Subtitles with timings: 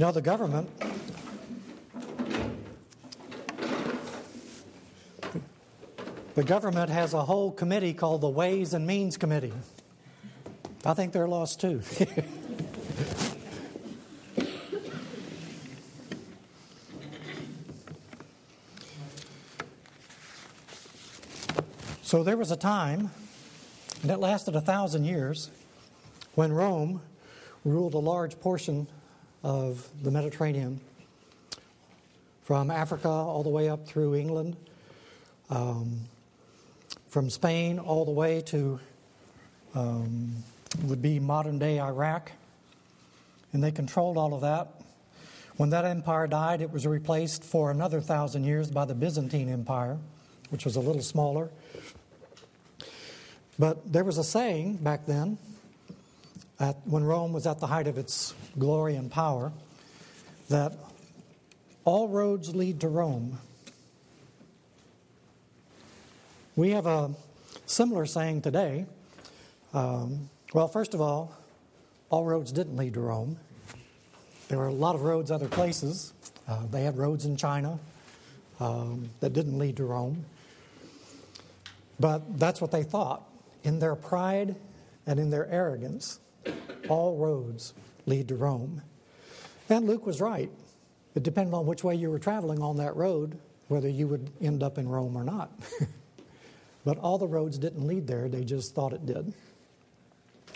[0.00, 0.70] You know, the government
[6.34, 9.52] the government has a whole committee called the Ways and Means Committee.
[10.86, 11.82] I think they're lost too.
[22.00, 23.10] so there was a time,
[24.00, 25.50] and it lasted a thousand years,
[26.36, 27.02] when Rome
[27.66, 28.86] ruled a large portion
[29.42, 30.80] of the Mediterranean,
[32.42, 34.56] from Africa all the way up through England,
[35.48, 36.00] um,
[37.08, 38.78] from Spain all the way to
[39.74, 40.34] um,
[40.84, 42.32] would be modern day Iraq,
[43.52, 44.80] and they controlled all of that.
[45.56, 49.98] When that empire died, it was replaced for another thousand years by the Byzantine Empire,
[50.48, 51.50] which was a little smaller.
[53.58, 55.36] But there was a saying back then
[56.60, 59.50] at, when Rome was at the height of its glory and power,
[60.50, 60.72] that
[61.84, 63.38] all roads lead to Rome.
[66.54, 67.10] We have a
[67.64, 68.84] similar saying today.
[69.72, 71.34] Um, well, first of all,
[72.10, 73.38] all roads didn't lead to Rome.
[74.48, 76.12] There were a lot of roads other places.
[76.46, 77.78] Uh, they had roads in China
[78.58, 80.24] um, that didn't lead to Rome.
[82.00, 83.22] But that's what they thought.
[83.62, 84.56] In their pride
[85.06, 86.18] and in their arrogance,
[86.90, 87.72] all roads
[88.04, 88.82] lead to Rome.
[89.68, 90.50] And Luke was right.
[91.14, 93.38] It depended on which way you were traveling on that road,
[93.68, 95.50] whether you would end up in Rome or not.
[96.84, 99.32] but all the roads didn't lead there, they just thought it did.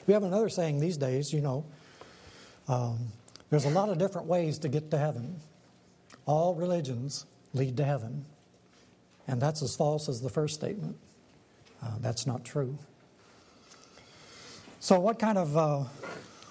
[0.06, 1.64] We have another saying these days, you know,
[2.69, 2.98] um,
[3.50, 5.41] there's a lot of different ways to get to heaven.
[6.26, 8.24] All religions lead to heaven.
[9.28, 10.96] And that's as false as the first statement.
[11.82, 12.78] Uh, that's not true.
[14.84, 15.84] So, what kind of uh,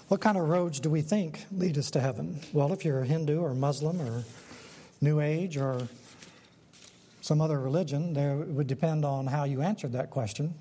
[0.07, 2.39] what kind of roads do we think lead us to heaven?
[2.51, 4.23] Well, if you're a Hindu or Muslim or
[5.01, 5.87] New Age or
[7.21, 10.55] some other religion, there would depend on how you answered that question.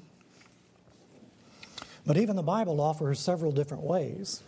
[2.05, 4.43] But even the Bible offers several different ways,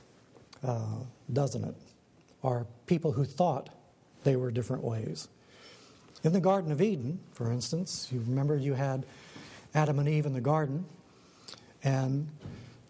[0.63, 0.97] uh,
[1.33, 1.77] doesn't it?
[2.43, 3.71] Or people who thought
[4.25, 5.29] they were different ways.
[6.25, 9.07] In the Garden of Eden, for instance, you remember you had
[9.75, 10.85] Adam and Eve in the garden,
[11.83, 12.29] and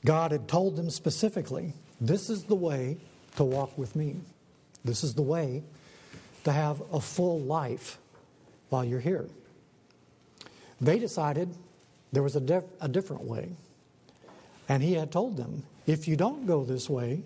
[0.04, 2.98] God had told them specifically, this is the way
[3.36, 4.16] to walk with me.
[4.84, 5.62] This is the way
[6.44, 7.98] to have a full life
[8.68, 9.26] while you're here.
[10.80, 11.54] They decided
[12.12, 13.48] there was a, a different way.
[14.68, 17.22] And he had told them, if you don't go this way,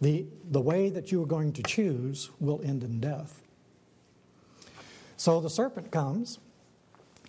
[0.00, 3.42] the, the way that you are going to choose will end in death.
[5.16, 6.38] So the serpent comes,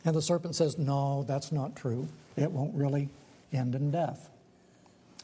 [0.06, 2.08] and the serpent says, No, that's not true.
[2.38, 3.10] It won't really
[3.52, 4.31] end in death.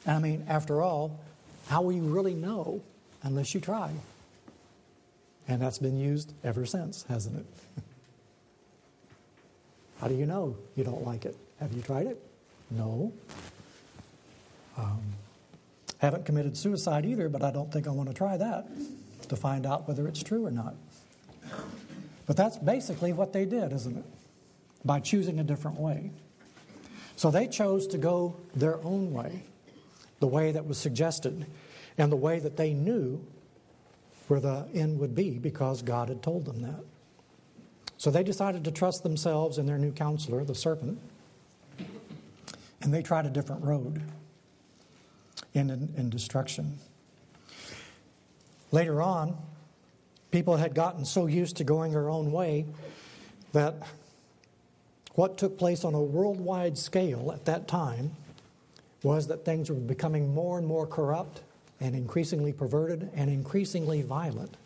[0.07, 1.19] I mean, after all,
[1.67, 2.81] how will you really know
[3.23, 3.91] unless you try?
[5.47, 7.83] And that's been used ever since, hasn't it?
[10.01, 11.35] how do you know you don't like it?
[11.59, 12.21] Have you tried it?
[12.71, 13.11] No.
[14.77, 15.01] Um,
[15.99, 18.67] haven't committed suicide either, but I don't think I want to try that
[19.27, 20.75] to find out whether it's true or not.
[22.25, 24.05] But that's basically what they did, isn't it?
[24.85, 26.11] By choosing a different way.
[27.15, 29.41] So they chose to go their own way
[30.19, 31.45] the way that was suggested
[31.97, 33.23] and the way that they knew
[34.27, 36.83] where the end would be because God had told them that.
[37.97, 40.99] So they decided to trust themselves and their new counselor, the serpent,
[42.81, 44.01] and they tried a different road
[45.53, 46.77] in, in, in destruction.
[48.71, 49.37] Later on,
[50.29, 52.65] people had gotten so used to going their own way
[53.53, 53.75] that
[55.15, 58.11] what took place on a worldwide scale at that time
[59.03, 61.41] was that things were becoming more and more corrupt
[61.79, 64.57] and increasingly perverted and increasingly violent.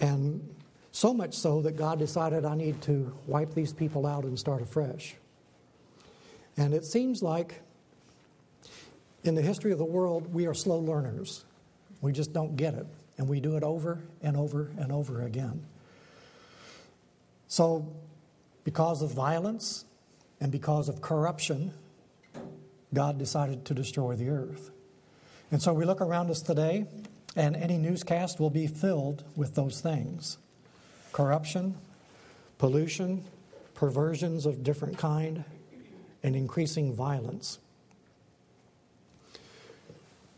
[0.00, 0.54] And
[0.92, 4.62] so much so that God decided I need to wipe these people out and start
[4.62, 5.14] afresh.
[6.56, 7.60] And it seems like
[9.24, 11.44] in the history of the world, we are slow learners.
[12.00, 12.86] We just don't get it.
[13.18, 15.64] And we do it over and over and over again.
[17.48, 17.86] So,
[18.64, 19.84] because of violence
[20.40, 21.72] and because of corruption,
[22.94, 24.70] God decided to destroy the earth.
[25.50, 26.86] And so we look around us today,
[27.36, 30.38] and any newscast will be filled with those things
[31.12, 31.76] corruption,
[32.58, 33.24] pollution,
[33.74, 35.44] perversions of different kind,
[36.22, 37.58] and increasing violence.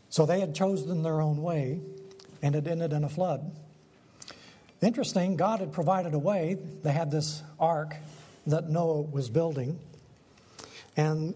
[0.09, 1.79] So they had chosen their own way,
[2.41, 3.51] and it ended in a flood.
[4.81, 6.57] Interesting, God had provided a way.
[6.83, 7.95] They had this ark
[8.45, 9.79] that Noah was building,
[10.95, 11.33] and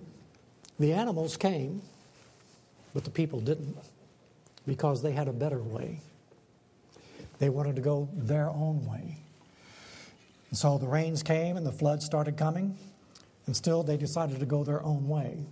[0.82, 1.82] the animals came,
[2.94, 3.78] but the people didn't
[4.66, 6.02] because they had a better way.
[7.40, 9.18] They wanted to go their own way.
[10.50, 12.78] And so the rains came and the floods started coming,
[13.46, 15.46] and still they decided to go their own way.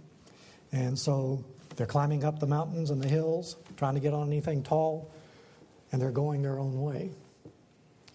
[0.72, 1.44] And so
[1.76, 5.12] they're climbing up the mountains and the hills, trying to get on anything tall,
[5.92, 7.12] and they're going their own way.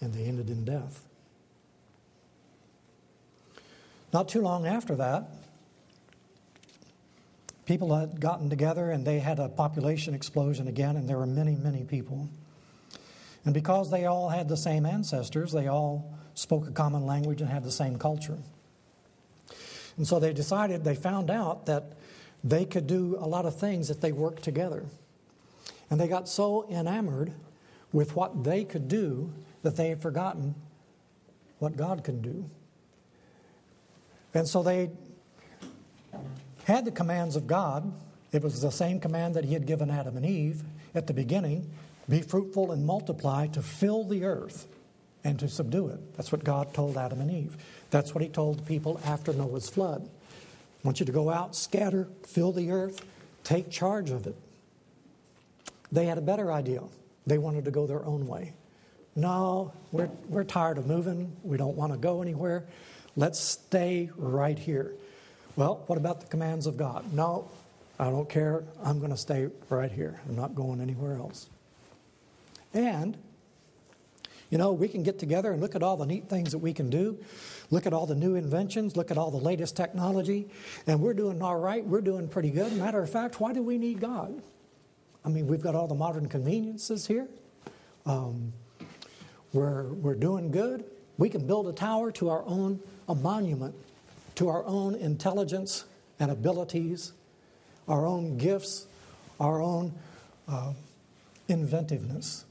[0.01, 1.05] And they ended in death.
[4.13, 5.29] Not too long after that,
[7.67, 11.57] people had gotten together and they had a population explosion again, and there were many,
[11.57, 12.29] many people.
[13.45, 17.51] And because they all had the same ancestors, they all spoke a common language and
[17.51, 18.39] had the same culture.
[19.97, 21.93] And so they decided, they found out that
[22.43, 24.85] they could do a lot of things if they worked together.
[25.91, 27.33] And they got so enamored
[27.93, 29.33] with what they could do
[29.63, 30.55] that they had forgotten
[31.59, 32.51] what God could do.
[34.35, 34.91] And so they
[36.65, 37.93] had the commands of God.
[38.33, 40.63] It was the same command that He had given Adam and Eve
[40.95, 41.71] at the beginning
[42.09, 44.67] be fruitful and multiply to fill the earth
[45.23, 46.17] and to subdue it.
[46.17, 47.57] That's what God told Adam and Eve.
[47.91, 50.07] That's what He told the people after Noah's flood.
[50.07, 53.05] I want you to go out, scatter, fill the earth,
[53.43, 54.37] take charge of it.
[55.91, 56.83] They had a better idea.
[57.27, 58.53] They wanted to go their own way.
[59.17, 61.35] No, we're, we're tired of moving.
[61.43, 62.65] We don't want to go anywhere.
[63.17, 64.93] Let's stay right here.
[65.57, 67.13] Well, what about the commands of God?
[67.13, 67.49] No,
[67.99, 68.65] I don't care.
[68.83, 70.21] I'm going to stay right here.
[70.29, 71.49] I'm not going anywhere else.
[72.73, 73.17] And,
[74.51, 76.73] you know, we can get together and look at all the neat things that we
[76.73, 77.17] can do,
[77.71, 80.49] look at all the new inventions, look at all the latest technology,
[80.89, 81.87] and we're doing all right.
[81.87, 82.73] We're doing pretty good.
[82.73, 84.43] Matter of fact, why do we need God?
[85.25, 87.29] I mean, we've got all the modern conveniences here.
[88.07, 88.53] Um,
[89.53, 90.85] we're, we're doing good.
[91.17, 93.75] We can build a tower to our own, a monument
[94.37, 95.85] to our own intelligence
[96.19, 97.13] and abilities,
[97.89, 98.87] our own gifts,
[99.41, 99.93] our own
[100.49, 100.73] uh,
[101.49, 102.45] inventiveness,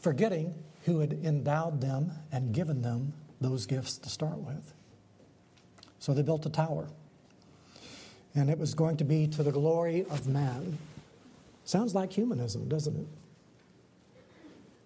[0.00, 4.72] forgetting who had endowed them and given them those gifts to start with.
[5.98, 6.88] So they built a tower.
[8.34, 10.78] And it was going to be to the glory of man.
[11.64, 13.06] Sounds like humanism, doesn't it?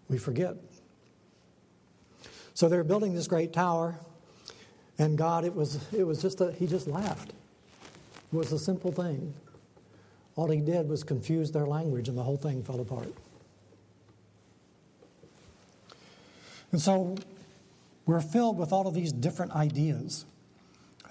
[0.09, 0.57] We forget.
[2.55, 3.99] So they're building this great tower,
[4.99, 7.31] and God, it was, it was just a, he just laughed.
[7.31, 9.33] It was a simple thing.
[10.37, 13.13] All he did was confuse their language, and the whole thing fell apart.
[16.71, 17.17] And so
[18.07, 20.27] we're filled with all of these different ideas,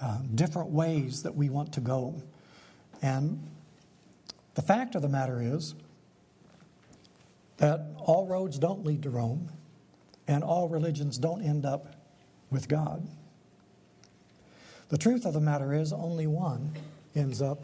[0.00, 2.22] uh, different ways that we want to go.
[3.02, 3.42] And
[4.54, 5.74] the fact of the matter is
[7.56, 9.50] that all roads don't lead to Rome,
[10.26, 11.96] and all religions don't end up
[12.50, 13.06] with God.
[14.88, 16.72] The truth of the matter is, only one
[17.14, 17.62] ends up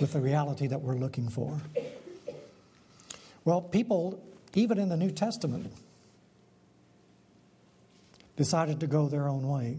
[0.00, 1.60] with the reality that we're looking for.
[3.44, 4.22] Well, people,
[4.54, 5.72] even in the New Testament,
[8.36, 9.78] decided to go their own way.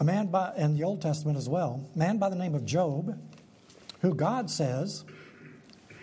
[0.00, 3.18] A man by, in the Old Testament as well, man by the name of Job,
[4.00, 5.04] who God says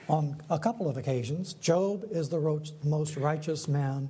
[0.07, 2.39] on a couple of occasions, Job is the
[2.83, 4.09] most righteous man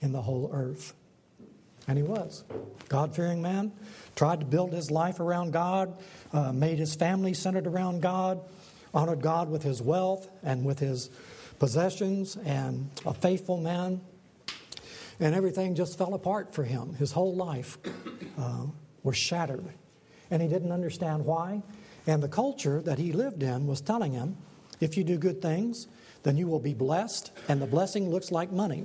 [0.00, 0.94] in the whole earth.
[1.88, 2.44] And he was.
[2.50, 3.72] A God fearing man,
[4.14, 5.96] tried to build his life around God,
[6.32, 8.40] uh, made his family centered around God,
[8.92, 11.10] honored God with his wealth and with his
[11.58, 14.00] possessions, and a faithful man.
[15.18, 16.94] And everything just fell apart for him.
[16.94, 17.78] His whole life
[18.38, 18.66] uh,
[19.02, 19.64] was shattered.
[20.30, 21.62] And he didn't understand why.
[22.06, 24.36] And the culture that he lived in was telling him
[24.80, 25.88] if you do good things,
[26.22, 28.84] then you will be blessed, and the blessing looks like money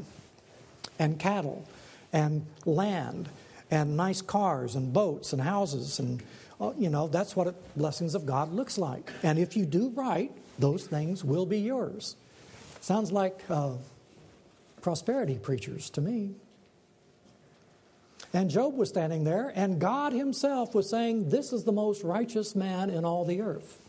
[1.00, 1.68] and cattle
[2.14, 3.28] and land
[3.72, 6.22] and nice cars and boats and houses and
[6.62, 9.12] uh, you know that's what it, blessings of god looks like.
[9.24, 12.16] And if you do right those things will be yours.
[12.80, 13.72] Sounds like uh,
[14.82, 16.36] prosperity preachers to me.
[18.32, 22.56] And job was standing there and god himself was saying this is the most righteous
[22.56, 23.80] man in all the earth.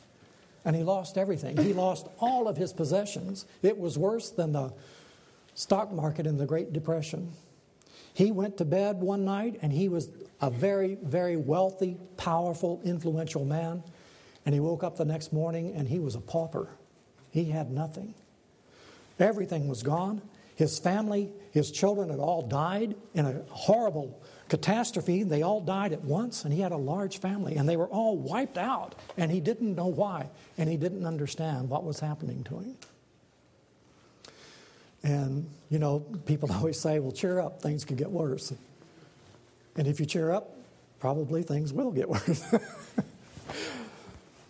[0.65, 1.59] And he lost everything.
[1.59, 3.45] He lost all of his possessions.
[3.63, 4.73] It was worse than the
[5.55, 7.33] stock market in the great depression
[8.15, 13.45] he went to bed one night and he was a very, very wealthy, powerful, influential
[13.45, 13.83] man.
[14.47, 16.69] And he woke up the next morning and he was a pauper.
[17.31, 18.15] He had nothing.
[19.19, 20.23] Everything was gone.
[20.55, 25.25] His family, his children had all died in a horrible catastrophe.
[25.25, 28.17] They all died at once, and he had a large family, and they were all
[28.17, 32.59] wiped out, and he didn't know why, and he didn't understand what was happening to
[32.59, 32.77] him.
[35.03, 38.55] And, you know, people always say, well, cheer up, things could get worse.
[39.77, 40.57] And if you cheer up,
[41.01, 42.45] probably things will get worse.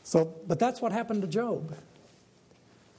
[0.04, 1.74] so, but that's what happened to Job.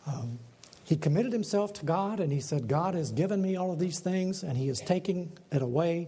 [0.08, 0.40] Um,
[0.84, 4.00] he committed himself to God and he said, God has given me all of these
[4.00, 6.08] things and he is taking it away.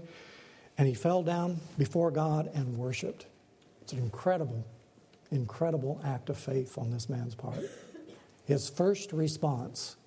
[0.78, 3.26] And he fell down before God and worshiped.
[3.82, 4.64] It's an incredible,
[5.32, 7.60] incredible act of faith on this man's part.
[8.46, 9.98] His first response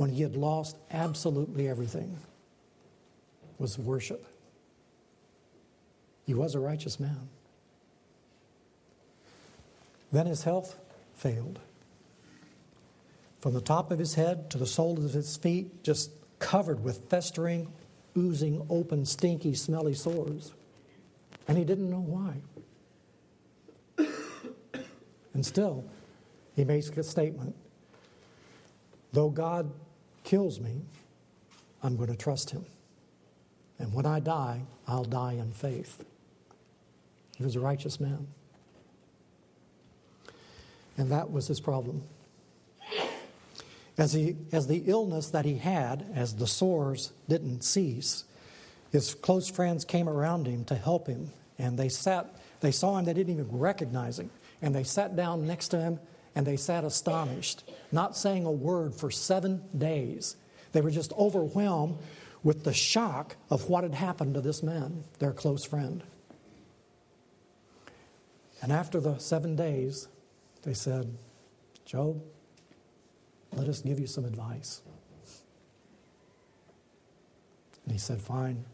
[0.00, 2.16] when he had lost absolutely everything
[3.58, 4.24] was worship.
[6.24, 7.28] He was a righteous man.
[10.10, 10.78] Then his health
[11.12, 11.58] failed.
[13.42, 17.10] From the top of his head to the soles of his feet, just covered with
[17.10, 17.70] festering,
[18.16, 20.54] oozing, open, stinky, smelly sores.
[21.46, 22.36] And he didn't know why.
[25.34, 25.84] and still,
[26.56, 27.54] he makes a statement
[29.12, 29.70] Though God
[30.24, 30.82] kills me,
[31.82, 32.64] I'm going to trust him.
[33.78, 36.04] And when I die, I'll die in faith.
[37.36, 38.26] He was a righteous man.
[40.98, 42.02] And that was his problem.
[43.96, 48.24] As, he, as the illness that he had, as the sores didn't cease,
[48.92, 51.30] his close friends came around him to help him.
[51.58, 54.30] And they sat, they saw him, they didn't even recognize him.
[54.60, 56.00] And they sat down next to him
[56.40, 60.36] and they sat astonished, not saying a word for seven days.
[60.72, 61.98] They were just overwhelmed
[62.42, 66.02] with the shock of what had happened to this man, their close friend.
[68.62, 70.08] And after the seven days,
[70.62, 71.14] they said,
[71.84, 72.22] Job,
[73.52, 74.80] let us give you some advice.
[77.84, 78.64] And he said, Fine.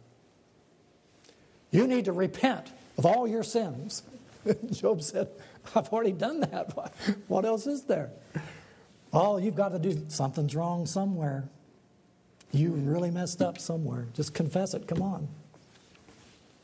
[1.73, 4.05] You need to repent of all your sins.
[4.71, 5.27] Job said,
[5.75, 6.73] I've already done that.
[7.29, 8.11] What else is there?
[9.13, 11.45] Oh, you've got to do something's wrong somewhere.
[12.53, 14.07] You really messed up somewhere.
[14.15, 14.87] Just confess it.
[14.87, 15.29] Come on.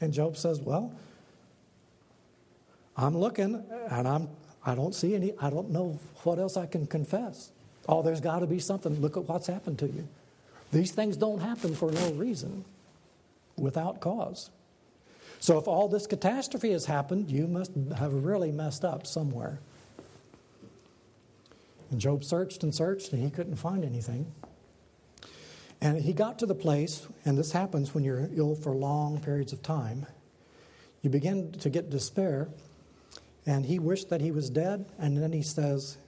[0.00, 0.92] And Job says, Well,
[2.96, 4.28] I'm looking and I'm
[4.64, 7.50] I don't see any, I don't know what else I can confess.
[7.88, 9.00] Oh, there's got to be something.
[9.00, 10.06] Look at what's happened to you.
[10.72, 12.64] These things don't happen for no reason,
[13.56, 14.50] without cause.
[15.42, 19.58] So if all this catastrophe has happened, you must have really messed up somewhere.
[21.90, 24.32] And Job searched and searched, and he couldn't find anything.
[25.80, 29.52] And he got to the place, and this happens when you're ill for long periods
[29.52, 30.06] of time,
[31.02, 32.46] you begin to get despair,
[33.44, 35.98] and he wished that he was dead, and then he says,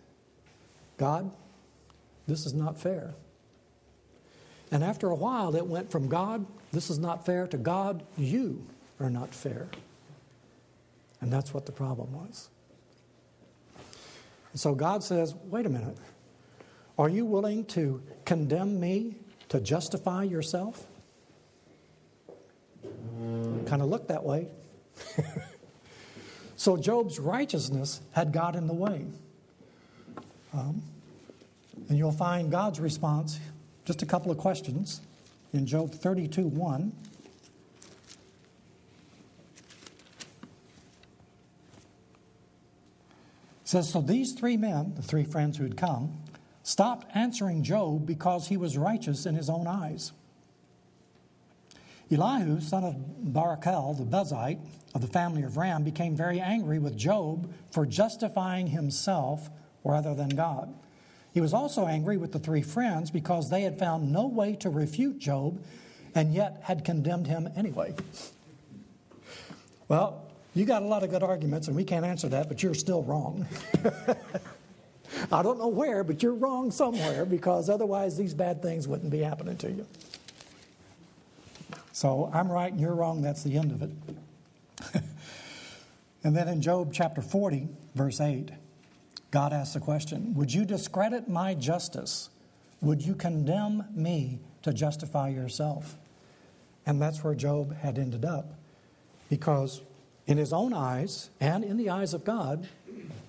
[0.97, 1.33] God,
[2.29, 3.15] this is not fair.
[4.71, 8.65] And after a while, it went from God, this is not fair, to God, you
[9.01, 9.69] are not fair.
[11.21, 12.51] And that's what the problem was.
[14.53, 15.97] And so God says, wait a minute.
[16.99, 19.17] Are you willing to condemn me
[19.49, 20.87] to justify yourself?
[23.67, 24.49] Kind of looked that way.
[26.57, 29.07] so Job's righteousness had got in the way.
[30.53, 30.83] Um,
[31.89, 33.41] and you'll find God's response,
[33.85, 35.01] just a couple of questions,
[35.53, 36.93] in Job 32 1.
[43.65, 46.19] Says, So these three men, the three friends who had come,
[46.63, 50.13] stopped answering Job because he was righteous in his own eyes.
[52.11, 52.95] Elihu, son of
[53.33, 54.61] Barachel, the Buzite
[54.95, 59.51] of the family of Ram, became very angry with Job for justifying himself
[59.83, 60.73] rather than God.
[61.33, 64.71] He was also angry with the three friends because they had found no way to
[64.71, 65.61] refute Job
[66.15, 67.95] and yet had condemned him anyway.
[69.89, 72.75] Well, you got a lot of good arguments, and we can't answer that, but you're
[72.75, 73.47] still wrong.
[75.33, 79.21] I don't know where, but you're wrong somewhere because otherwise these bad things wouldn't be
[79.21, 79.87] happening to you.
[81.93, 83.23] So I'm right and you're wrong.
[83.23, 85.03] That's the end of it.
[86.25, 88.51] and then in Job chapter 40, verse 8,
[89.31, 92.31] God asks the question Would you discredit my justice?
[92.81, 95.97] Would you condemn me to justify yourself?
[96.87, 98.55] And that's where Job had ended up
[99.31, 99.81] because
[100.27, 102.69] in his own eyes and in the eyes of God,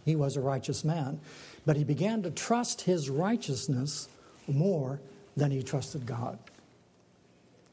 [0.06, 1.20] he was a righteous man.
[1.66, 4.08] But he began to trust his righteousness
[4.48, 5.00] more
[5.36, 6.38] than he trusted God.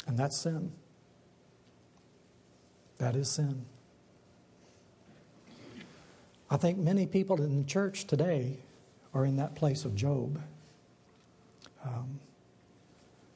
[0.06, 0.72] And that's sin.
[2.98, 3.66] That is sin.
[6.50, 8.58] I think many people in the church today
[9.14, 10.40] are in that place of Job.
[11.84, 12.20] Um,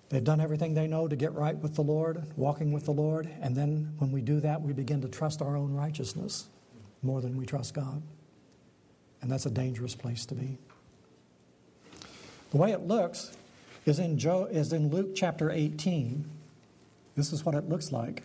[0.09, 3.29] They've done everything they know to get right with the Lord, walking with the Lord,
[3.41, 6.47] and then when we do that, we begin to trust our own righteousness
[7.03, 8.03] more than we trust God.
[9.21, 10.59] And that's a dangerous place to be.
[12.51, 13.37] The way it looks
[13.85, 16.25] is in, Joe, is in Luke chapter 18.
[17.17, 18.23] This is what it looks like.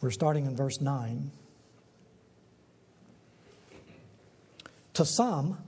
[0.00, 1.30] We're starting in verse 9.
[4.94, 5.58] To some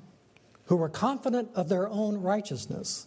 [0.67, 3.07] who were confident of their own righteousness,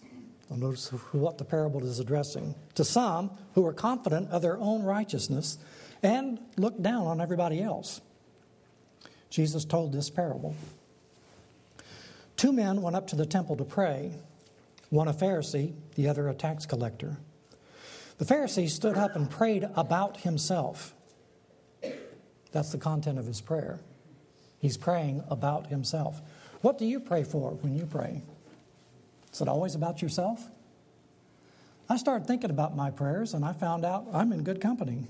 [0.49, 2.55] notice what the parable is addressing.
[2.75, 5.57] To some who were confident of their own righteousness
[6.01, 8.01] and looked down on everybody else,
[9.29, 10.55] Jesus told this parable.
[12.37, 14.13] Two men went up to the temple to pray,
[14.89, 17.17] one a Pharisee, the other a tax collector.
[18.17, 20.93] The Pharisee stood up and prayed about himself.
[22.53, 23.79] That's the content of his prayer.
[24.59, 26.21] He's praying about himself.
[26.61, 28.21] What do you pray for when you pray?
[29.33, 30.47] Is it always about yourself?
[31.89, 35.07] I started thinking about my prayers and I found out I'm in good company.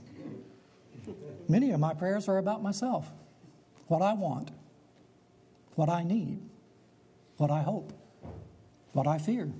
[1.47, 3.11] Many of my prayers are about myself,
[3.87, 4.49] what I want,
[5.75, 6.39] what I need,
[7.37, 7.93] what I hope,
[8.93, 9.51] what I fear.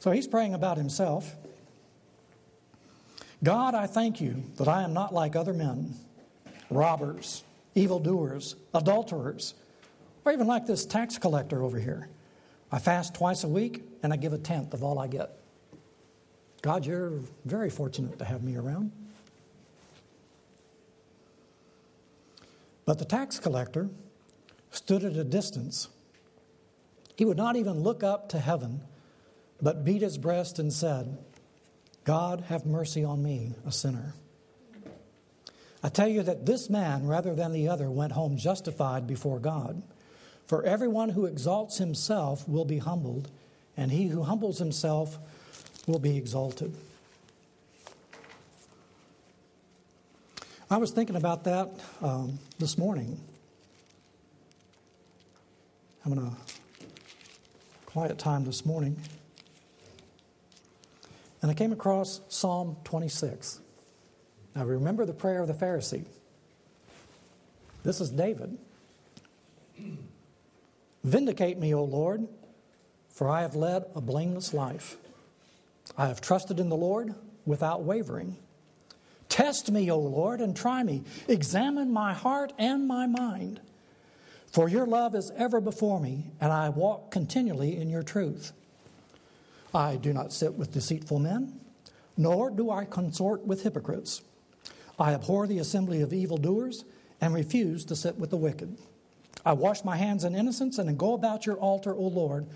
[0.00, 1.36] So he's praying about himself.
[3.42, 5.94] God, I thank you that I am not like other men,
[6.68, 7.42] robbers,
[7.74, 9.54] evildoers, adulterers,
[10.24, 12.08] or even like this tax collector over here.
[12.70, 15.30] I fast twice a week and I give a tenth of all I get.
[16.62, 17.12] God, you're
[17.46, 18.92] very fortunate to have me around.
[22.84, 23.88] But the tax collector
[24.70, 25.88] stood at a distance.
[27.16, 28.82] He would not even look up to heaven,
[29.62, 31.16] but beat his breast and said,
[32.10, 34.14] God, have mercy on me, a sinner.
[35.80, 39.80] I tell you that this man, rather than the other, went home justified before God.
[40.48, 43.30] For everyone who exalts himself will be humbled,
[43.76, 45.20] and he who humbles himself
[45.86, 46.74] will be exalted.
[50.68, 51.70] I was thinking about that
[52.02, 53.20] um, this morning.
[56.04, 56.32] I'm in a
[57.86, 58.96] quiet time this morning.
[61.42, 63.60] And I came across Psalm 26.
[64.54, 66.04] Now remember the prayer of the Pharisee.
[67.82, 68.58] This is David.
[71.02, 72.28] Vindicate me, O Lord,
[73.08, 74.96] for I have led a blameless life.
[75.96, 77.14] I have trusted in the Lord
[77.46, 78.36] without wavering.
[79.28, 81.04] Test me, O Lord, and try me.
[81.28, 83.60] Examine my heart and my mind.
[84.52, 88.52] For your love is ever before me, and I walk continually in your truth.
[89.74, 91.60] I do not sit with deceitful men,
[92.16, 94.22] nor do I consort with hypocrites.
[94.98, 96.84] I abhor the assembly of evildoers
[97.20, 98.76] and refuse to sit with the wicked.
[99.44, 102.46] I wash my hands in innocence and go about your altar, O Lord,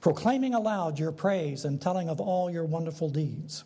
[0.00, 3.64] proclaiming aloud your praise and telling of all your wonderful deeds.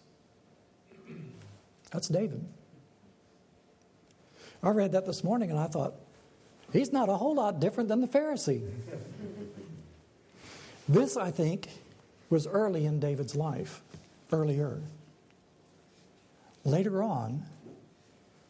[1.93, 2.45] That's David.
[4.63, 5.95] I read that this morning and I thought,
[6.73, 8.69] he's not a whole lot different than the Pharisee.
[10.89, 11.69] this, I think,
[12.35, 13.81] was early in David's life,
[14.33, 14.81] earlier.
[16.65, 17.45] Later on,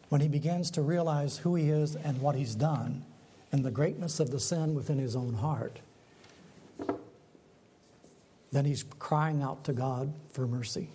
[0.08, 3.04] when he begins to realize who he is and what he's done,
[3.52, 5.80] and the greatness of the sin within his own heart,
[8.52, 10.88] then he's crying out to God for mercy.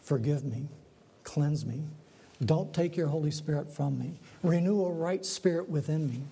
[0.00, 0.68] Forgive me,
[1.24, 1.82] cleanse me.
[2.44, 4.12] Don't take your Holy Spirit from me.
[4.44, 6.22] Renew a right spirit within me.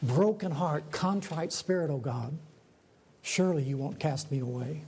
[0.00, 2.38] Broken heart, contrite spirit, O God.
[3.22, 4.84] Surely you won't cast me away.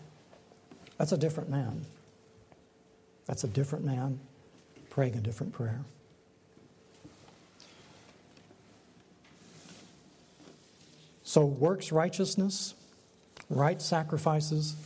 [0.98, 1.84] That's a different man.
[3.26, 4.20] That's a different man
[4.90, 5.80] praying a different prayer.
[11.24, 12.74] So, works righteousness,
[13.50, 14.76] right sacrifices,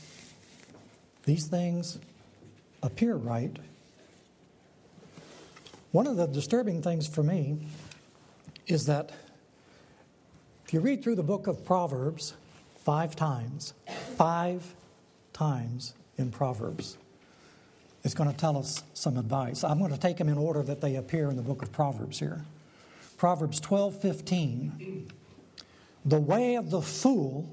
[1.24, 1.98] these things
[2.82, 3.54] appear right.
[5.92, 7.58] One of the disturbing things for me
[8.66, 9.10] is that
[10.64, 12.34] if you read through the book of Proverbs
[12.76, 13.74] five times,
[14.16, 14.74] five
[15.38, 16.98] times in Proverbs.
[18.02, 19.62] It's going to tell us some advice.
[19.62, 22.18] I'm going to take them in order that they appear in the book of Proverbs
[22.18, 22.44] here.
[23.16, 25.08] Proverbs 12 15.
[26.04, 27.48] The way of the fool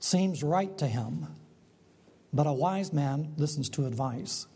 [0.00, 1.28] seems right to him,
[2.32, 4.46] but a wise man listens to advice.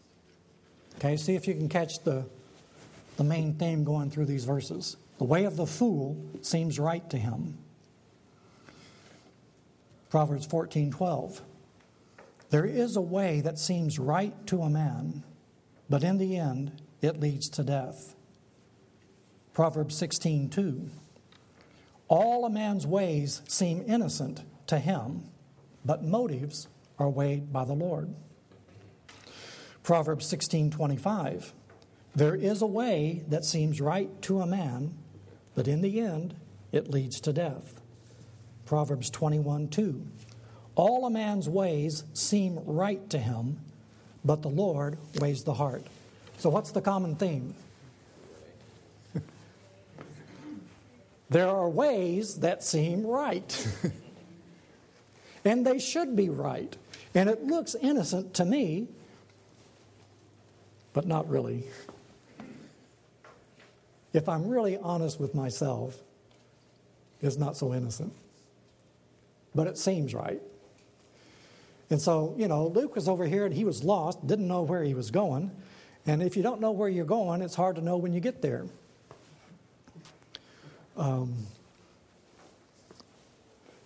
[0.97, 2.27] Okay, see if you can catch the,
[3.17, 4.97] the main theme going through these verses.
[5.19, 7.57] The way of the fool seems right to him.
[10.11, 11.41] Proverbs 14 12.
[12.55, 15.25] There is a way that seems right to a man,
[15.91, 18.15] but in the end it leads to death.
[19.53, 20.89] Proverbs 16 2.
[22.07, 25.25] All a man's ways seem innocent to him,
[25.85, 28.15] but motives are weighed by the Lord.
[29.83, 31.53] Proverbs 16:25
[32.15, 34.95] There is a way that seems right to a man,
[35.57, 36.37] but in the end
[36.71, 37.81] it leads to death.
[38.65, 40.07] Proverbs 21:2
[40.77, 43.59] all a man's ways seem right to him,
[44.25, 45.85] but the Lord weighs the heart.
[46.39, 47.55] So, what's the common theme?
[51.31, 53.69] there are ways that seem right,
[55.45, 56.77] and they should be right.
[57.15, 58.89] And it looks innocent to me,
[60.93, 61.65] but not really.
[64.13, 65.97] If I'm really honest with myself,
[67.23, 68.13] it's not so innocent,
[69.55, 70.43] but it seems right.
[71.95, 74.83] And so, you know, Luke was over here and he was lost, didn't know where
[74.83, 75.53] he was going.
[76.05, 78.43] And if you don't know where you're going, it's hard to know when you get
[78.43, 78.67] there.
[80.97, 81.47] Um,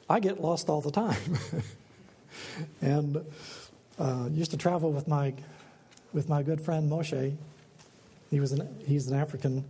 [0.08, 1.38] I get lost all the time.
[2.80, 3.22] and
[3.98, 5.34] uh, used to travel with my,
[6.14, 7.36] with my good friend Moshe.
[8.30, 9.66] He was an, he's an African.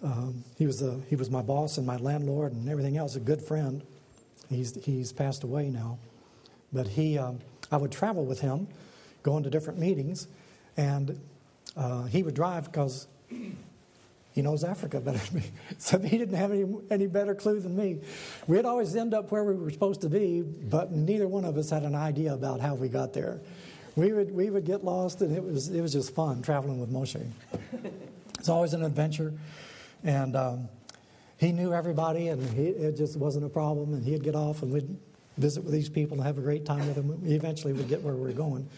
[0.00, 3.18] Um, he, was a, he was my boss and my landlord and everything else, a
[3.18, 3.82] good friend.
[4.48, 5.98] He's, he's passed away now.
[6.72, 8.68] But he, um, I would travel with him,
[9.22, 10.28] going to different meetings,
[10.76, 11.20] and
[11.76, 13.06] uh, he would drive because
[14.32, 15.50] he knows Africa better than me.
[15.78, 18.00] So he didn't have any, any better clue than me.
[18.46, 21.70] We'd always end up where we were supposed to be, but neither one of us
[21.70, 23.40] had an idea about how we got there.
[23.96, 26.90] We would, we would get lost, and it was, it was just fun traveling with
[26.90, 27.26] Moshe.
[28.38, 29.34] It's always an adventure.
[30.04, 30.68] And um,
[31.36, 33.94] he knew everybody, and he, it just wasn't a problem.
[33.94, 34.96] And he'd get off, and we'd
[35.40, 37.20] visit with these people and have a great time with them.
[37.24, 38.68] Eventually, we'd get where we were going.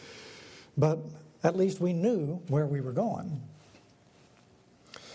[0.77, 0.99] But
[1.45, 3.41] at least we knew where we were going.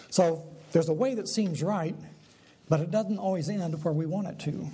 [0.09, 1.95] So there's a way that seems right,
[2.69, 4.67] but it doesn't always end where we want it to.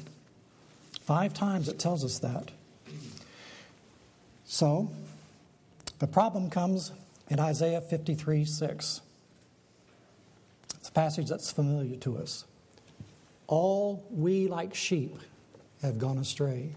[1.02, 2.52] Five times it tells us that.
[4.46, 4.92] So
[6.00, 6.92] the problem comes
[7.30, 9.02] in Isaiah 53 6.
[10.76, 12.46] It's a passage that's familiar to us.
[13.48, 15.18] All we like sheep
[15.84, 16.76] have gone astray.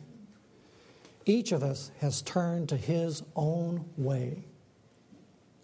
[1.24, 4.44] Each of us has turned to his own way,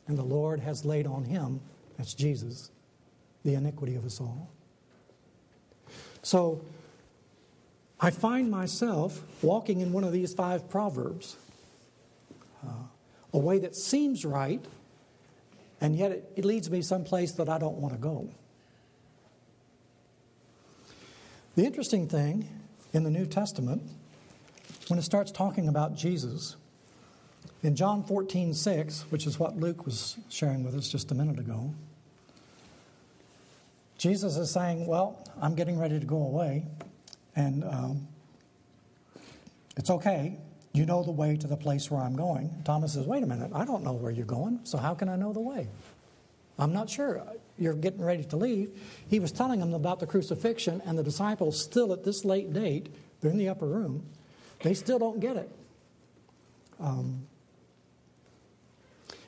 [0.09, 1.61] and the Lord has laid on him,
[1.97, 2.71] that's Jesus,
[3.45, 4.49] the iniquity of us all.
[6.23, 6.65] So
[8.01, 11.37] I find myself walking in one of these five proverbs,
[12.67, 12.71] uh,
[13.33, 14.65] a way that seems right,
[15.81, 18.29] and yet it, it leads me someplace that I don't want to go.
[21.55, 22.49] The interesting thing
[22.93, 23.83] in the New Testament,
[24.89, 26.57] when it starts talking about Jesus,
[27.63, 31.39] in John 14, 6, which is what Luke was sharing with us just a minute
[31.39, 31.73] ago,
[33.99, 36.67] Jesus is saying, Well, I'm getting ready to go away,
[37.37, 38.09] and um,
[39.77, 40.37] it's okay.
[40.73, 42.63] You know the way to the place where I'm going.
[42.65, 45.17] Thomas says, Wait a minute, I don't know where you're going, so how can I
[45.17, 45.69] know the way?
[46.59, 47.23] I'm not sure.
[47.59, 48.71] You're getting ready to leave.
[49.09, 52.89] He was telling them about the crucifixion, and the disciples, still at this late date,
[53.21, 54.05] they're in the upper room,
[54.63, 55.51] they still don't get it.
[56.81, 57.27] Um,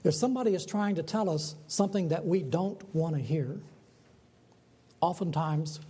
[0.03, 3.59] if somebody is trying to tell us something that we don't want to hear,
[5.01, 5.81] oftentimes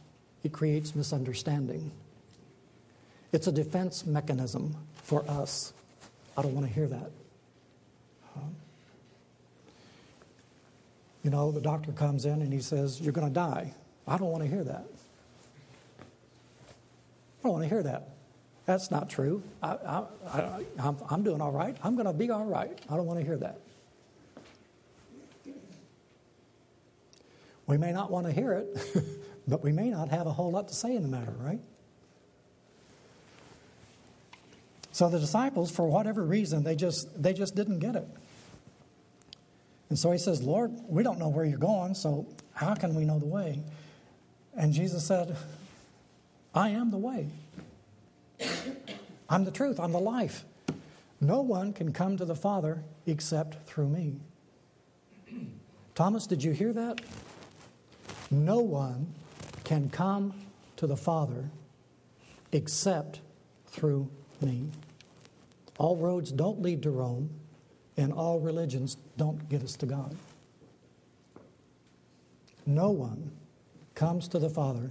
[0.42, 1.90] it creates misunderstanding.
[3.32, 5.72] It's a defense mechanism for us.
[6.36, 7.10] I don't want to hear that.
[11.24, 13.72] You know, the doctor comes in and he says, You're going to die.
[14.06, 14.84] I don't want to hear that.
[17.40, 18.10] I don't want to hear that.
[18.66, 19.42] That's not true.
[19.62, 20.04] I,
[21.08, 21.76] am doing all right.
[21.82, 22.78] I'm going to be all right.
[22.90, 23.58] I don't want to hear that.
[27.66, 28.76] We may not want to hear it,
[29.48, 31.60] but we may not have a whole lot to say in the matter, right?
[34.92, 38.06] So the disciples, for whatever reason, they just they just didn't get it.
[39.94, 43.04] And so he says, Lord, we don't know where you're going, so how can we
[43.04, 43.62] know the way?
[44.56, 45.36] And Jesus said,
[46.52, 47.28] I am the way.
[49.28, 49.78] I'm the truth.
[49.78, 50.42] I'm the life.
[51.20, 54.16] No one can come to the Father except through me.
[55.94, 57.00] Thomas, did you hear that?
[58.32, 59.14] No one
[59.62, 60.34] can come
[60.74, 61.50] to the Father
[62.50, 63.20] except
[63.68, 64.70] through me.
[65.78, 67.30] All roads don't lead to Rome,
[67.96, 70.16] and all religions don't get us to God.
[72.66, 73.30] No one
[73.94, 74.90] comes to the Father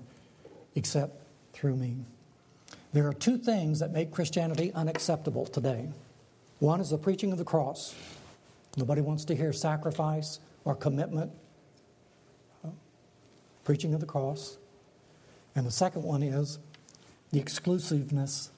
[0.75, 1.21] except
[1.53, 1.97] through me.
[2.93, 5.89] There are two things that make Christianity unacceptable today.
[6.59, 7.95] One is the preaching of the cross.
[8.77, 11.31] Nobody wants to hear sacrifice or commitment
[12.63, 12.69] uh,
[13.63, 14.57] preaching of the cross.
[15.55, 16.59] And the second one is
[17.31, 18.51] the exclusiveness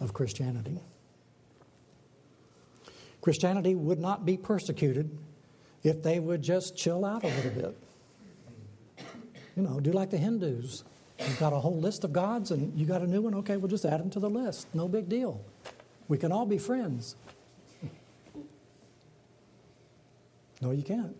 [0.00, 0.78] of Christianity.
[3.28, 5.10] Christianity would not be persecuted
[5.82, 7.76] if they would just chill out a little bit.
[9.54, 10.82] You know, do like the Hindus.
[11.18, 13.68] You've got a whole list of gods and you got a new one, okay, we'll
[13.68, 14.66] just add them to the list.
[14.72, 15.44] No big deal.
[16.08, 17.16] We can all be friends.
[20.62, 21.14] No, you can't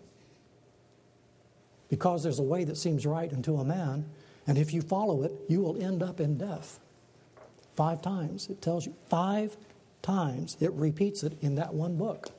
[1.90, 4.06] because there's a way that seems right unto a man,
[4.46, 6.80] And if you follow it, you will end up in death.
[7.76, 8.48] Five times.
[8.48, 8.94] It tells you.
[9.10, 9.58] Five
[10.02, 10.56] times.
[10.60, 12.30] It repeats it in that one book.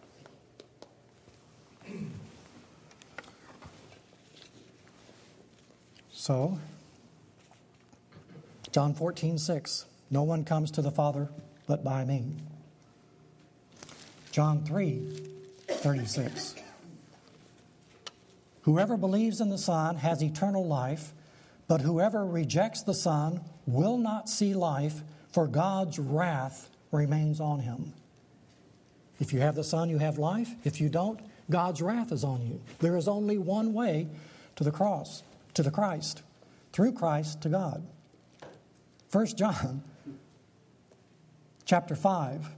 [6.12, 6.60] So,
[8.72, 9.86] John 14, 6.
[10.12, 11.30] No one comes to the Father
[11.68, 12.26] but by me.
[14.32, 15.22] John 3,
[15.68, 16.56] 36.
[18.64, 21.14] Whoever believes in the Son has eternal life,
[21.68, 27.94] but whoever rejects the Son will not see life, for God's wrath remains on him.
[29.20, 30.50] If you have the Son, you have life.
[30.64, 32.62] If you don't, God's wrath is on you.
[32.80, 34.08] There is only one way
[34.56, 35.24] to the cross,
[35.56, 36.22] to the Christ,
[36.72, 37.86] through Christ to God.
[39.12, 39.84] 1 John
[41.66, 42.50] chapter 5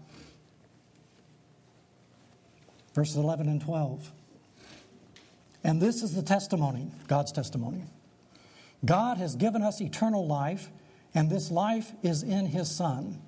[2.94, 4.12] verses 11 and 12.
[5.63, 7.84] And this is the testimony, God's testimony.
[8.84, 10.70] God has given us eternal life,
[11.13, 13.22] and this life is in His Son.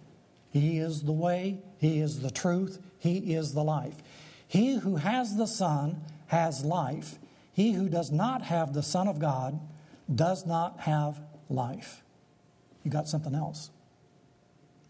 [0.53, 3.95] He is the way, He is the truth, He is the life.
[4.47, 7.17] He who has the Son has life.
[7.53, 9.59] He who does not have the Son of God
[10.13, 12.03] does not have life.
[12.83, 13.71] You got something else.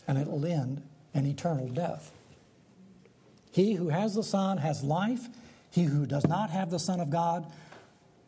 [0.06, 2.12] And it'll end in eternal death.
[3.54, 5.30] He who has the Son has life.
[5.72, 7.50] He who does not have the Son of God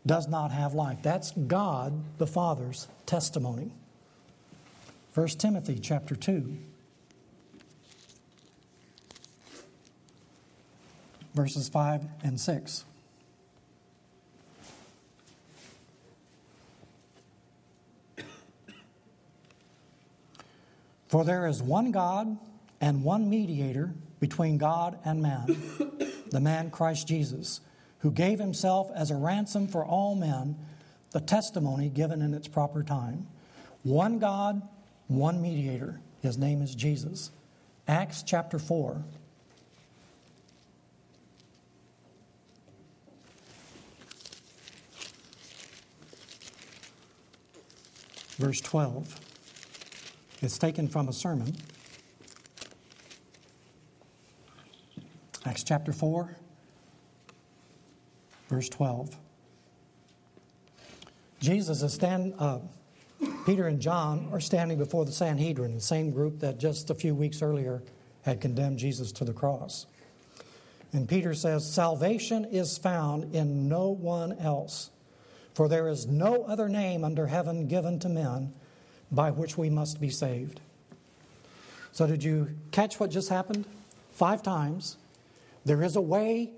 [0.05, 0.99] does not have life.
[1.01, 3.71] That's God the Father's testimony.
[5.13, 6.57] 1 Timothy chapter 2.
[11.35, 12.85] Verses 5 and 6.
[21.09, 22.37] For there is one God
[22.81, 25.45] and one mediator between God and man,
[26.31, 27.61] the man Christ Jesus,
[27.99, 30.57] who gave himself as a ransom for all men,
[31.11, 33.27] the testimony given in its proper time.
[33.83, 34.61] One God,
[35.07, 35.99] one mediator.
[36.21, 37.31] His name is Jesus.
[37.87, 39.03] Acts chapter 4.
[48.37, 49.19] Verse 12.
[50.41, 51.55] It's taken from a sermon.
[55.45, 56.35] Acts chapter 4,
[58.49, 59.15] verse 12.
[61.39, 62.33] Jesus is stand.
[62.39, 62.59] Uh,
[63.45, 67.13] Peter and John are standing before the Sanhedrin, the same group that just a few
[67.13, 67.83] weeks earlier
[68.23, 69.85] had condemned Jesus to the cross.
[70.91, 74.89] And Peter says, Salvation is found in no one else,
[75.55, 78.53] for there is no other name under heaven given to men
[79.11, 80.59] by which we must be saved.
[81.91, 83.65] So, did you catch what just happened?
[84.11, 84.97] Five times
[85.63, 86.51] there is a way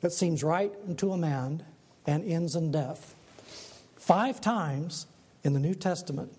[0.00, 1.62] that seems right unto a man
[2.06, 3.14] and ends in death.
[3.96, 5.06] Five times
[5.44, 6.32] in the New Testament,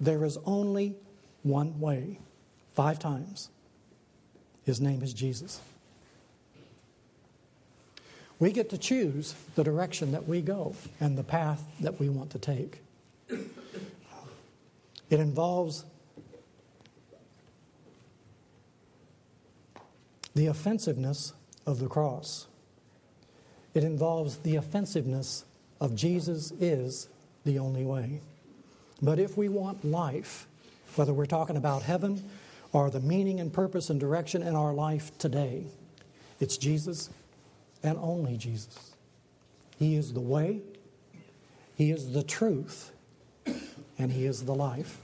[0.00, 0.96] there is only
[1.44, 2.18] one way.
[2.74, 3.48] Five times.
[4.64, 5.60] His name is Jesus.
[8.42, 12.30] We get to choose the direction that we go and the path that we want
[12.30, 12.80] to take.
[13.28, 15.84] It involves
[20.34, 21.34] the offensiveness
[21.66, 22.48] of the cross.
[23.74, 25.44] It involves the offensiveness
[25.80, 27.08] of Jesus is
[27.44, 28.22] the only way.
[29.00, 30.48] But if we want life,
[30.96, 32.28] whether we're talking about heaven
[32.72, 35.66] or the meaning and purpose and direction in our life today,
[36.40, 37.08] it's Jesus
[37.82, 38.94] and only Jesus.
[39.78, 40.60] He is the way,
[41.76, 42.92] He is the truth,
[43.98, 44.98] and He is the life.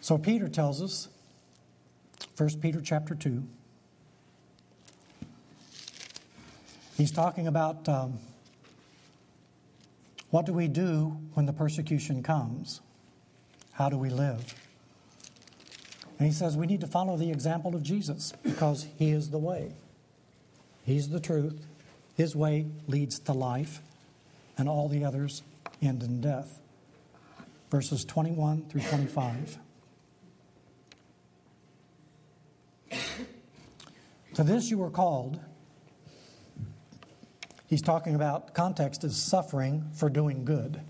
[0.00, 1.08] So Peter tells us,
[2.36, 3.44] 1 Peter chapter 2,
[6.96, 8.18] he's talking about um,
[10.30, 12.80] what do we do when the persecution comes?
[13.72, 14.54] How do we live?
[16.20, 19.38] And he says we need to follow the example of Jesus because he is the
[19.38, 19.72] way.
[20.84, 21.66] He's the truth.
[22.14, 23.80] His way leads to life,
[24.58, 25.42] and all the others
[25.80, 26.60] end in death.
[27.70, 29.56] Verses 21 through 25.
[34.34, 35.40] To this you were called.
[37.66, 40.82] He's talking about context is suffering for doing good.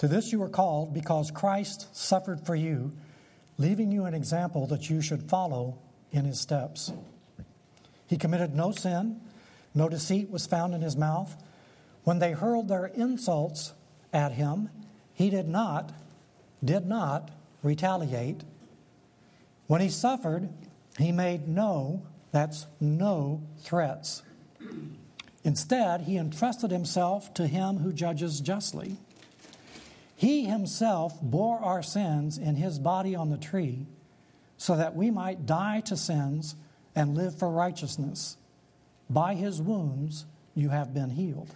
[0.00, 2.92] To this you were called because Christ suffered for you,
[3.58, 5.78] leaving you an example that you should follow
[6.12, 6.92] in his steps.
[8.06, 9.20] He committed no sin,
[9.74, 11.36] no deceit was found in his mouth.
[12.04, 13.74] When they hurled their insults
[14.12, 14.70] at him,
[15.12, 15.92] he did not,
[16.64, 17.30] did not
[17.62, 18.42] retaliate.
[19.66, 20.48] When he suffered,
[20.96, 24.22] he made no that's no threats.
[25.44, 28.98] Instead, he entrusted himself to him who judges justly.
[30.18, 33.86] He himself bore our sins in his body on the tree
[34.56, 36.56] so that we might die to sins
[36.96, 38.36] and live for righteousness.
[39.08, 40.26] By his wounds
[40.56, 41.54] you have been healed.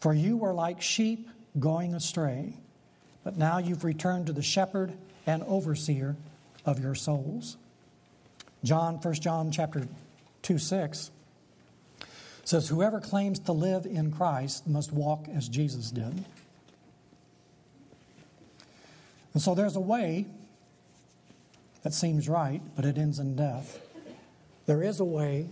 [0.00, 1.28] For you were like sheep
[1.60, 2.54] going astray,
[3.22, 4.92] but now you've returned to the shepherd
[5.24, 6.16] and overseer
[6.66, 7.56] of your souls.
[8.64, 9.86] John, 1 John chapter
[10.42, 11.12] 2 6
[12.42, 16.24] says, Whoever claims to live in Christ must walk as Jesus did.
[19.32, 20.26] And so there's a way
[21.82, 23.80] that seems right, but it ends in death.
[24.66, 25.46] There is a way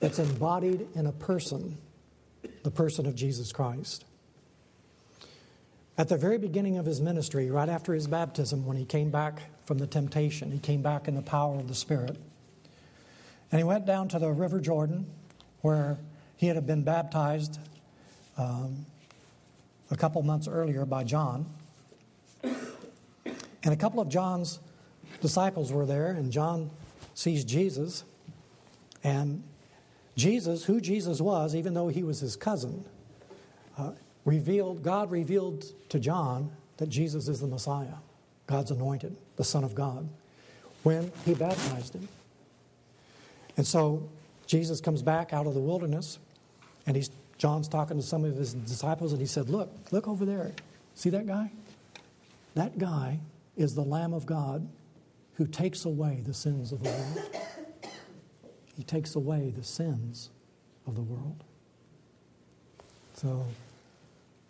[0.00, 1.78] that's embodied in a person,
[2.62, 4.04] the person of Jesus Christ.
[5.98, 9.40] At the very beginning of his ministry, right after his baptism, when he came back
[9.66, 12.16] from the temptation, he came back in the power of the Spirit.
[13.50, 15.06] And he went down to the River Jordan,
[15.60, 15.98] where
[16.36, 17.58] he had been baptized
[18.38, 18.86] um,
[19.90, 21.46] a couple months earlier by John.
[23.64, 24.58] And a couple of John's
[25.20, 26.70] disciples were there, and John
[27.14, 28.04] sees Jesus.
[29.04, 29.42] And
[30.16, 32.84] Jesus, who Jesus was, even though he was his cousin,
[33.78, 33.92] uh,
[34.24, 37.94] revealed, God revealed to John that Jesus is the Messiah,
[38.46, 40.08] God's anointed, the Son of God,
[40.82, 42.08] when he baptized him.
[43.56, 44.08] And so
[44.46, 46.18] Jesus comes back out of the wilderness,
[46.86, 50.24] and he's John's talking to some of his disciples, and he said, Look, look over
[50.24, 50.52] there.
[50.94, 51.50] See that guy?
[52.54, 53.18] That guy
[53.56, 54.68] is the Lamb of God
[55.34, 57.30] who takes away the sins of the world.
[58.76, 60.30] He takes away the sins
[60.86, 61.44] of the world.
[63.14, 63.44] So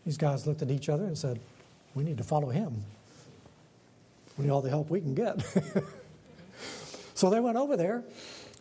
[0.04, 1.40] these guys looked at each other and said,
[1.94, 2.84] We need to follow him.
[4.38, 5.42] We need all the help we can get.
[7.14, 8.02] so they went over there,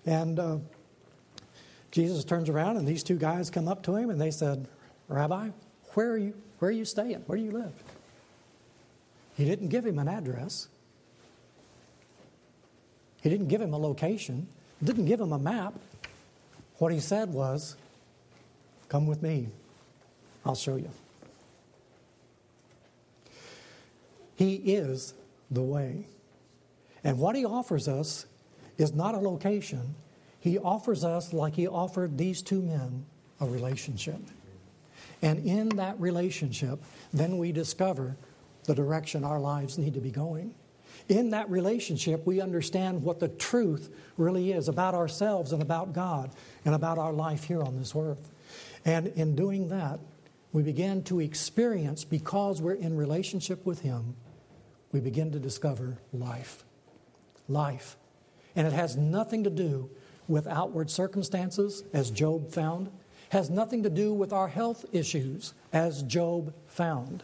[0.06, 0.58] and uh,
[1.92, 4.68] Jesus turns around, and these two guys come up to him and they said,
[5.08, 5.50] Rabbi,
[5.94, 6.34] where are you?
[6.60, 7.24] Where are you staying?
[7.26, 7.74] Where do you live?
[9.42, 10.68] He didn't give him an address.
[13.24, 14.48] He didn't give him a location,
[14.84, 15.74] didn't give him a map.
[16.78, 17.76] What he said was,
[18.88, 19.48] Come with me,
[20.46, 20.92] I'll show you.
[24.36, 25.16] He is
[25.50, 26.06] the way.
[27.04, 28.28] And what he offers us
[28.78, 29.96] is not a location,
[30.40, 33.06] he offers us, like he offered these two men,
[33.40, 34.22] a relationship.
[35.24, 36.80] And in that relationship,
[37.12, 38.18] then we discover
[38.66, 40.56] the direction our lives need to be going.
[41.10, 46.32] In that relationship, we understand what the truth really is about ourselves and about God
[46.64, 48.30] and about our life here on this earth.
[48.86, 50.00] And in doing that,
[50.54, 54.16] we begin to experience, because we're in relationship with Him,
[54.92, 56.64] we begin to discover life.
[57.48, 57.96] Life.
[58.56, 59.90] And it has nothing to do
[60.28, 62.92] with outward circumstances, as Job found,
[63.30, 67.24] has nothing to do with our health issues, as Job found.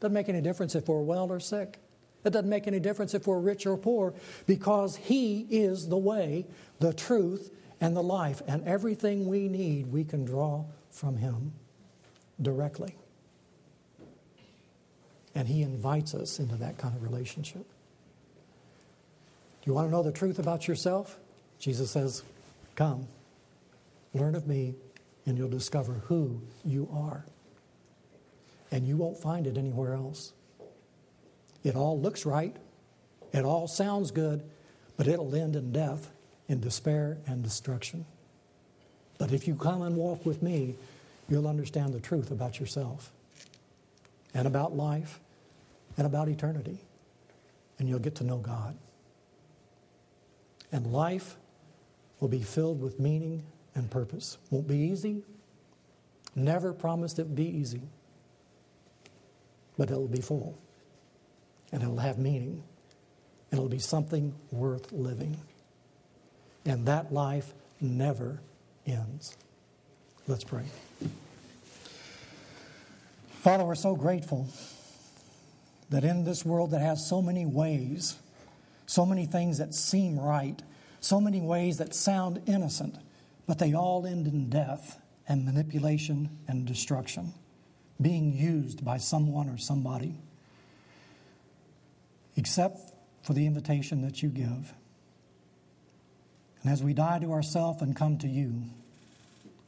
[0.00, 1.78] Doesn't make any difference if we're well or sick.
[2.24, 4.14] It doesn't make any difference if we're rich or poor
[4.46, 6.46] because He is the way,
[6.78, 8.42] the truth, and the life.
[8.46, 11.52] And everything we need, we can draw from Him
[12.40, 12.94] directly.
[15.34, 17.66] And He invites us into that kind of relationship.
[19.62, 21.18] Do you want to know the truth about yourself?
[21.58, 22.22] Jesus says,
[22.74, 23.06] Come,
[24.14, 24.74] learn of me,
[25.26, 27.24] and you'll discover who you are
[28.70, 30.32] and you won't find it anywhere else.
[31.64, 32.56] It all looks right,
[33.32, 34.42] it all sounds good,
[34.96, 36.10] but it'll end in death,
[36.48, 38.06] in despair and destruction.
[39.18, 40.76] But if you come and walk with me,
[41.28, 43.10] you'll understand the truth about yourself
[44.34, 45.20] and about life
[45.96, 46.78] and about eternity,
[47.78, 48.76] and you'll get to know God.
[50.72, 51.36] And life
[52.20, 53.42] will be filled with meaning
[53.74, 54.38] and purpose.
[54.50, 55.22] Won't be easy.
[56.34, 57.82] Never promised it would be easy
[59.80, 60.58] but it'll be full
[61.72, 62.62] and it'll have meaning.
[63.50, 65.38] It'll be something worth living.
[66.66, 68.42] And that life never
[68.86, 69.38] ends.
[70.26, 70.64] Let's pray.
[73.36, 74.48] Father, we're so grateful
[75.88, 78.18] that in this world that has so many ways,
[78.84, 80.62] so many things that seem right,
[81.00, 82.96] so many ways that sound innocent,
[83.46, 87.32] but they all end in death and manipulation and destruction
[88.00, 90.16] being used by someone or somebody,
[92.36, 92.78] except
[93.22, 94.72] for the invitation that you give.
[96.62, 98.64] And as we die to ourselves and come to you,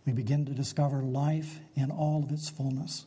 [0.07, 3.07] we begin to discover life in all of its fullness.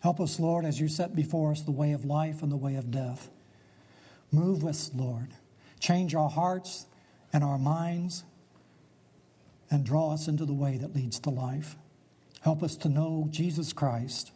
[0.00, 2.74] Help us, Lord, as you set before us the way of life and the way
[2.74, 3.30] of death.
[4.32, 5.28] Move us, Lord.
[5.78, 6.86] Change our hearts
[7.32, 8.24] and our minds
[9.70, 11.76] and draw us into the way that leads to life.
[12.42, 14.32] Help us to know Jesus Christ.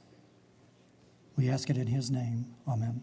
[1.36, 2.46] We ask it in his name.
[2.66, 3.02] Amen.